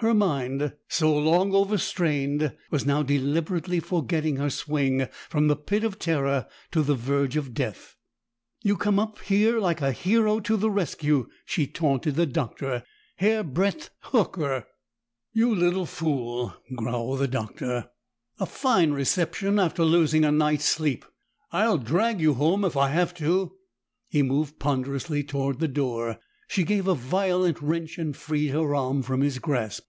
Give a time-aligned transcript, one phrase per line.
[0.00, 5.98] Her mind, so long overstrained, was now deliberately forgetting her swing from the pit of
[5.98, 7.96] terror to the verge of death.
[8.62, 12.84] "You come up like a hero to the rescue!" she taunted the doctor.
[13.16, 14.66] "Hairbreadth Horker!"
[15.32, 17.90] "You little fool!" growled the Doctor.
[18.38, 21.06] "A fine reception, after losing a night's sleep!
[21.50, 23.56] I'll drag you home, if I have to!"
[24.08, 26.20] He moved ponderously toward the door;
[26.50, 29.84] she gave a violent wrench and freed her arm from his grasp.